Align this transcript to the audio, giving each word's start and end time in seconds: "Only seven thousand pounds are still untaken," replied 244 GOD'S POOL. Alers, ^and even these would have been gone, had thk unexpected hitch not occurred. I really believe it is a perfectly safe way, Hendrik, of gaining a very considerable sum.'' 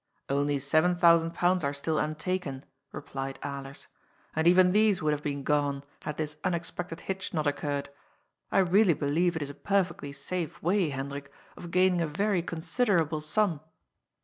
"Only 0.29 0.57
seven 0.57 0.95
thousand 0.95 1.35
pounds 1.35 1.63
are 1.63 1.75
still 1.75 1.99
untaken," 1.99 2.65
replied 2.91 3.35
244 3.43 3.43
GOD'S 3.61 3.85
POOL. 3.85 3.91
Alers, 3.91 4.35
^and 4.43 4.47
even 4.49 4.71
these 4.71 4.99
would 4.99 5.13
have 5.13 5.21
been 5.21 5.43
gone, 5.43 5.83
had 6.05 6.17
thk 6.17 6.37
unexpected 6.43 7.01
hitch 7.01 7.35
not 7.35 7.45
occurred. 7.45 7.89
I 8.51 8.57
really 8.65 8.95
believe 8.95 9.35
it 9.35 9.43
is 9.43 9.51
a 9.51 9.53
perfectly 9.53 10.11
safe 10.11 10.59
way, 10.59 10.89
Hendrik, 10.89 11.31
of 11.55 11.69
gaining 11.69 12.01
a 12.01 12.07
very 12.07 12.41
considerable 12.41 13.21
sum.'' 13.21 13.59